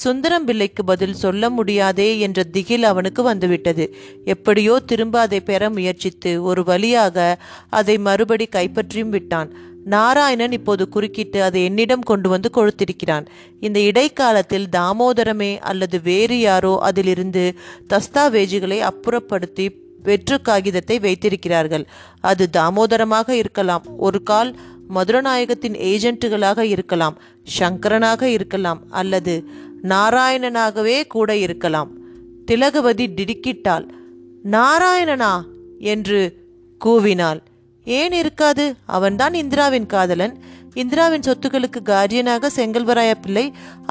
சுந்தரம் 0.00 0.46
பிள்ளைக்கு 0.46 0.82
பதில் 0.84 1.14
சொல்ல 1.14 1.50
முடியாதே 1.50 2.06
என்ற 2.18 2.40
திகில் 2.52 2.84
அவனுக்கு 2.84 3.22
வந்துவிட்டது 3.22 3.84
எப்படியோ 4.24 4.74
திரும்ப 4.84 5.16
அதை 5.20 5.40
பெற 5.40 5.68
முயற்சித்து 5.70 6.30
ஒரு 6.42 6.62
வழியாக 6.62 7.16
அதை 7.70 7.96
மறுபடி 7.98 8.46
கைப்பற்றியும் 8.52 9.12
விட்டான் 9.12 9.50
நாராயணன் 9.84 10.52
இப்போது 10.52 10.88
குறுக்கிட்டு 10.88 11.42
அதை 11.42 11.64
என்னிடம் 11.64 12.00
கொண்டு 12.00 12.28
வந்து 12.28 12.50
கொடுத்திருக்கிறான் 12.50 13.26
இந்த 13.60 13.78
இடைக்காலத்தில் 13.80 14.66
தாமோதரமே 14.76 15.58
அல்லது 15.60 16.02
வேறு 16.02 16.40
யாரோ 16.40 16.78
அதிலிருந்து 16.82 17.44
தஸ்தாவேஜுகளை 17.88 18.78
அப்புறப்படுத்தி 18.82 19.66
வெற்று 20.02 20.40
காகிதத்தை 20.42 20.98
வைத்திருக்கிறார்கள் 20.98 21.84
அது 22.20 22.48
தாமோதரமாக 22.52 23.30
இருக்கலாம் 23.30 23.84
ஒரு 23.98 24.22
கால் 24.22 24.56
மதுரநாயகத்தின் 24.88 25.76
ஏஜென்ட்டுகளாக 25.82 26.60
இருக்கலாம் 26.60 27.18
சங்கரனாக 27.58 28.22
இருக்கலாம் 28.28 28.80
அல்லது 28.90 29.44
நாராயணனாகவே 29.82 31.06
கூட 31.06 31.36
இருக்கலாம் 31.36 31.90
திலகவதி 32.44 33.06
திடுக்கிட்டாள் 33.14 33.86
நாராயணனா 34.50 35.32
என்று 35.78 36.20
கூவினாள் 36.80 37.40
ஏன் 37.86 38.12
இருக்காது 38.12 38.64
அவன்தான் 38.86 39.34
இந்திராவின் 39.34 39.86
காதலன் 39.86 40.34
இந்திராவின் 40.74 41.24
சொத்துக்களுக்கு 41.26 41.80
கார்டியனாக 41.84 42.50
செங்கல்வராய 42.56 43.14
பிள்ளை 43.20 43.44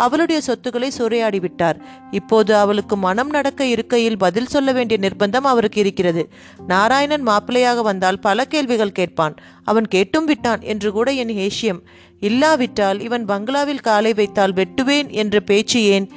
அவளுடைய 0.00 0.42
சொத்துக்களை 0.42 0.90
சூறையாடிவிட்டார் 0.98 1.78
இப்போது 2.12 2.56
அவளுக்கு 2.56 2.96
மனம் 2.98 3.30
நடக்க 3.30 3.66
இருக்கையில் 3.66 4.18
பதில் 4.18 4.46
சொல்ல 4.46 4.72
வேண்டிய 4.72 5.00
நிர்பந்தம் 5.00 5.50
அவருக்கு 5.50 5.80
இருக்கிறது 5.80 6.24
நாராயணன் 6.68 7.28
மாப்பிள்ளையாக 7.28 7.82
வந்தால் 7.82 8.20
பல 8.20 8.46
கேள்விகள் 8.46 8.92
கேட்பான் 8.92 9.36
அவன் 9.64 9.88
கேட்டும் 9.88 10.26
விட்டான் 10.26 10.62
என்று 10.62 10.92
கூட 10.92 11.12
என் 11.14 11.36
ஹேஷியம் 11.36 11.82
இல்லாவிட்டால் 12.20 13.00
இவன் 13.02 13.26
பங்களாவில் 13.26 13.80
காலை 13.80 14.14
வைத்தால் 14.14 14.54
வெட்டுவேன் 14.54 15.10
என்ற 15.12 15.40
பேச்சு 15.40 15.84
ஏன் 15.84 16.10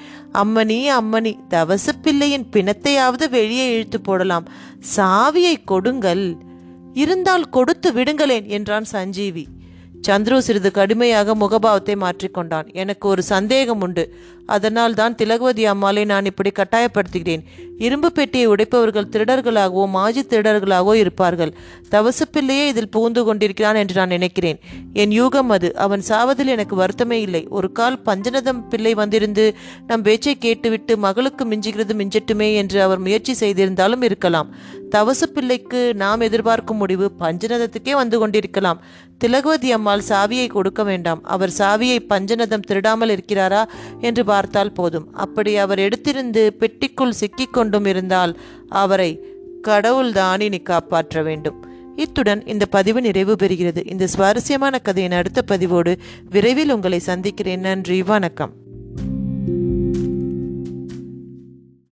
அம்மணி 0.33 0.81
அம்மணி 0.91 1.35
தவசப்பிள்ளையின் 1.49 2.49
பிணத்தையாவது 2.53 3.29
வெளியே 3.31 3.67
இழுத்து 3.73 4.01
போடலாம் 4.01 4.49
சாவியை 4.97 5.55
கொடுங்கள் 5.65 6.27
இருந்தால் 6.95 7.51
கொடுத்து 7.51 7.93
விடுங்களேன் 7.93 8.47
என்றான் 8.49 8.89
சஞ்சீவி 8.93 9.45
சந்துரு 10.07 10.39
சிறிது 10.39 10.71
கடுமையாக 10.71 11.35
முகபாவத்தை 11.35 11.95
மாற்றிக்கொண்டான் 11.97 12.67
எனக்கு 12.73 13.09
ஒரு 13.09 13.23
சந்தேகம் 13.23 13.81
உண்டு 13.81 14.05
அதனால் 14.47 14.95
தான் 14.95 15.15
திலகவதி 15.15 15.65
அம்மாளை 15.67 16.03
நான் 16.05 16.25
இப்படி 16.25 16.51
கட்டாயப்படுத்துகிறேன் 16.53 17.45
இரும்பு 17.79 18.09
பெட்டியை 18.13 18.47
உடைப்பவர்கள் 18.47 19.09
திருடர்களாகவோ 19.09 19.85
மாஜி 19.89 20.23
திருடர்களாகவோ 20.23 20.93
இருப்பார்கள் 20.95 21.53
தவசப்பிள்ளையே 21.91 22.65
இதில் 22.67 22.91
புகுந்து 22.91 23.23
கொண்டிருக்கிறான் 23.25 23.75
என்று 23.75 23.95
நான் 23.95 24.09
நினைக்கிறேன் 24.09 24.59
என் 24.93 25.11
யூகம் 25.11 25.51
அது 25.51 25.69
அவன் 25.77 26.03
சாவதில் 26.09 26.47
எனக்கு 26.47 26.77
வருத்தமே 26.77 27.19
இல்லை 27.21 27.43
ஒரு 27.51 27.73
கால் 27.73 27.99
பஞ்சநதம் 28.07 28.63
பிள்ளை 28.69 28.95
வந்திருந்து 28.95 29.47
நம் 29.87 30.03
பேச்சை 30.03 30.35
கேட்டுவிட்டு 30.39 30.97
மகளுக்கு 30.99 31.45
மிஞ்சுகிறது 31.45 31.95
மிஞ்சட்டுமே 31.95 32.55
என்று 32.55 32.81
அவர் 32.83 32.99
முயற்சி 32.99 33.35
செய்திருந்தாலும் 33.35 34.03
இருக்கலாம் 34.03 34.51
தவசு 34.91 35.27
பிள்ளைக்கு 35.29 35.81
நாம் 35.95 36.21
எதிர்பார்க்கும் 36.21 36.77
முடிவு 36.77 37.07
பஞ்சநதத்துக்கே 37.21 37.95
வந்து 37.95 38.19
கொண்டிருக்கலாம் 38.19 38.81
திலகவதி 39.19 39.69
அம்மாள் 39.73 40.07
சாவியை 40.09 40.47
கொடுக்க 40.49 40.83
வேண்டாம் 40.83 41.21
அவர் 41.25 41.53
சாவியை 41.59 41.99
பஞ்சநதம் 42.09 42.65
திருடாமல் 42.65 43.13
இருக்கிறாரா 43.15 43.63
என்று 44.01 44.23
பார்த்தால் 44.35 44.73
போதும் 44.73 45.07
அப்படி 45.17 45.57
அவர் 45.57 45.79
எடுத்திருந்து 45.79 46.43
பெட்டிக்குள் 46.61 47.17
கொண்டும் 47.51 47.85
இருந்தால் 47.85 48.35
அவரை 48.69 49.11
கடவுள்தான் 49.63 50.41
இனி 50.41 50.61
காப்பாற்ற 50.63 51.23
வேண்டும் 51.23 51.61
இத்துடன் 51.97 52.43
இந்த 52.47 52.67
பதிவு 52.67 53.01
நிறைவு 53.01 53.35
பெறுகிறது 53.35 53.83
இந்த 53.87 54.07
சுவாரஸ்யமான 54.07 54.79
கதையின் 54.79 55.13
அடுத்த 55.13 55.43
பதிவோடு 55.43 55.95
விரைவில் 56.31 56.75
உங்களை 56.75 57.01
சந்திக்கிறேன் 57.01 57.61
நன்றி 57.61 57.99
வணக்கம் 58.03 58.64